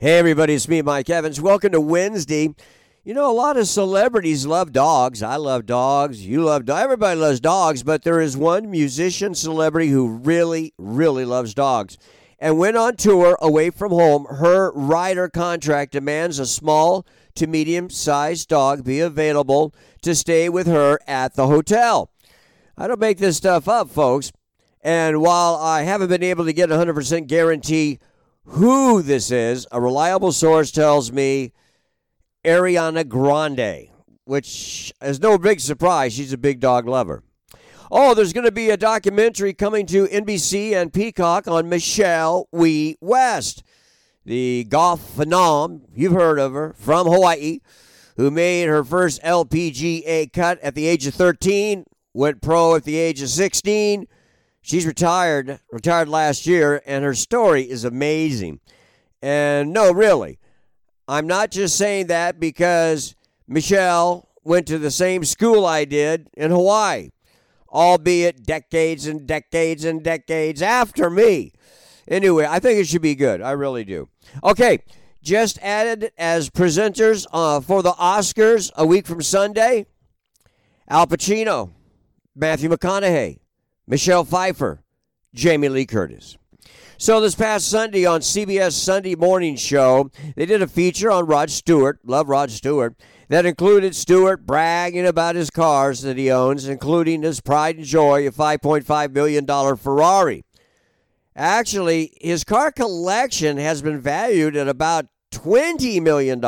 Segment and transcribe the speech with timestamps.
[0.00, 1.40] Hey, everybody, it's me, Mike Evans.
[1.40, 2.54] Welcome to Wednesday.
[3.02, 5.24] You know, a lot of celebrities love dogs.
[5.24, 6.24] I love dogs.
[6.24, 6.84] You love dogs.
[6.84, 11.98] Everybody loves dogs, but there is one musician celebrity who really, really loves dogs.
[12.38, 17.04] And when on tour away from home, her rider contract demands a small
[17.34, 22.12] to medium sized dog be available to stay with her at the hotel.
[22.76, 24.30] I don't make this stuff up, folks.
[24.80, 27.98] And while I haven't been able to get a 100% guarantee
[28.48, 31.52] who this is, a reliable source tells me
[32.44, 33.88] Ariana Grande,
[34.24, 36.14] which is no big surprise.
[36.14, 37.22] She's a big dog lover.
[37.90, 42.96] Oh, there's going to be a documentary coming to NBC and Peacock on Michelle Wie
[43.00, 43.62] West,
[44.24, 47.60] the golf phenom, you've heard of her, from Hawaii,
[48.16, 52.96] who made her first LPGA cut at the age of 13, went pro at the
[52.96, 54.06] age of 16,
[54.68, 58.60] She's retired, retired last year, and her story is amazing.
[59.22, 60.38] And no, really,
[61.08, 63.14] I'm not just saying that because
[63.46, 67.08] Michelle went to the same school I did in Hawaii,
[67.70, 71.54] albeit decades and decades and decades after me.
[72.06, 73.40] Anyway, I think it should be good.
[73.40, 74.10] I really do.
[74.44, 74.80] Okay,
[75.22, 79.86] just added as presenters uh, for the Oscars a week from Sunday
[80.90, 81.70] Al Pacino,
[82.36, 83.38] Matthew McConaughey,
[83.88, 84.82] Michelle Pfeiffer,
[85.32, 86.36] Jamie Lee Curtis.
[86.98, 91.48] So this past Sunday on CBS Sunday Morning Show, they did a feature on Rod
[91.48, 91.98] Stewart.
[92.04, 92.96] Love Rod Stewart.
[93.28, 98.26] That included Stewart bragging about his cars that he owns, including his pride and joy,
[98.26, 100.44] a $5.5 million Ferrari.
[101.34, 106.40] Actually, his car collection has been valued at about $20 million.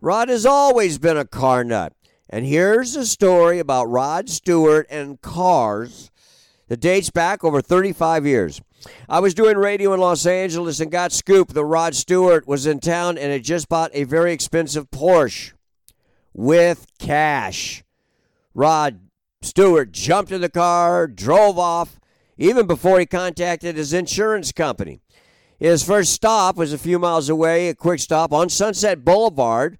[0.00, 1.92] Rod has always been a car nut.
[2.30, 6.10] And here's a story about Rod Stewart and cars
[6.68, 8.60] that dates back over 35 years.
[9.08, 12.80] I was doing radio in Los Angeles and got scoop that Rod Stewart was in
[12.80, 15.54] town and had just bought a very expensive Porsche
[16.34, 17.82] with cash.
[18.52, 19.00] Rod
[19.40, 21.98] Stewart jumped in the car, drove off,
[22.36, 25.00] even before he contacted his insurance company.
[25.58, 29.78] His first stop was a few miles away, a quick stop on Sunset Boulevard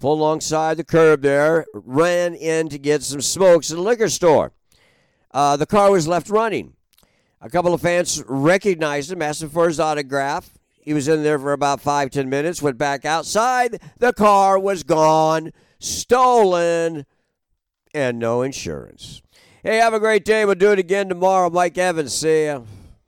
[0.00, 4.52] pulled alongside the curb there, ran in to get some smokes at a liquor store.
[5.30, 6.72] Uh, the car was left running.
[7.40, 10.50] A couple of fans recognized him, asked him for his autograph.
[10.82, 13.80] He was in there for about five, ten minutes, went back outside.
[13.98, 17.06] The car was gone, stolen,
[17.94, 19.22] and no insurance.
[19.62, 20.44] Hey, have a great day.
[20.46, 21.50] We'll do it again tomorrow.
[21.50, 22.62] Mike Evans, see ya.